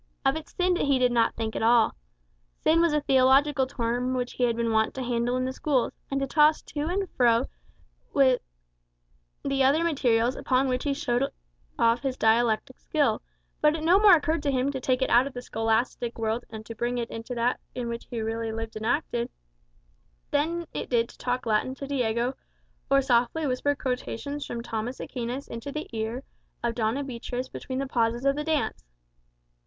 Of 0.25 0.35
its 0.35 0.55
sin 0.55 0.75
he 0.77 0.97
did 0.97 1.11
not 1.11 1.35
think 1.35 1.55
at 1.55 1.61
all. 1.61 1.93
Sin 2.59 2.81
was 2.81 2.91
a 2.91 3.01
theological 3.01 3.67
term 3.67 4.15
which 4.15 4.33
he 4.33 4.45
had 4.45 4.55
been 4.55 4.71
wont 4.71 4.95
to 4.95 5.03
handle 5.03 5.37
in 5.37 5.45
the 5.45 5.53
schools, 5.53 5.91
and 6.09 6.19
to 6.19 6.25
toss 6.25 6.63
to 6.63 6.87
and 6.87 7.07
fro 7.11 7.45
with 8.11 8.41
the 9.45 9.63
other 9.63 9.83
materials 9.83 10.35
upon 10.35 10.67
which 10.67 10.85
he 10.85 10.95
showed 10.95 11.31
off 11.77 11.99
his 12.01 12.17
dialectic 12.17 12.79
skill; 12.79 13.21
but 13.61 13.75
it 13.75 13.83
no 13.83 13.99
more 13.99 14.15
occurred 14.15 14.41
to 14.41 14.51
him 14.51 14.71
to 14.71 14.79
take 14.79 15.03
it 15.03 15.09
out 15.11 15.27
of 15.27 15.35
the 15.35 15.41
scholastic 15.43 16.17
world 16.17 16.45
and 16.49 16.65
to 16.65 16.73
bring 16.73 16.97
it 16.97 17.11
into 17.11 17.35
that 17.35 17.59
in 17.75 17.87
which 17.87 18.07
he 18.09 18.21
really 18.21 18.51
lived 18.51 18.75
and 18.75 18.87
acted, 18.87 19.29
than 20.31 20.65
it 20.73 20.89
did 20.89 21.09
to 21.09 21.17
talk 21.19 21.45
Latin 21.45 21.75
to 21.75 21.85
Diego, 21.85 22.33
or 22.89 23.03
softly 23.03 23.43
to 23.43 23.47
whisper 23.47 23.75
quotations 23.75 24.47
from 24.47 24.63
Thomas 24.63 24.99
Aquinas 24.99 25.47
into 25.47 25.71
the 25.71 25.87
ear 25.95 26.23
of 26.63 26.73
Doña 26.73 27.05
Beatriz 27.05 27.49
between 27.49 27.77
the 27.77 27.85
pauses 27.85 28.25
of 28.25 28.35
the 28.35 28.43
dance. 28.43 28.83